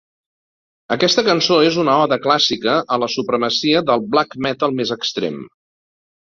[0.93, 5.39] Aquesta cançó és una oda clàssica a la supremacia del Black Metal més extrem.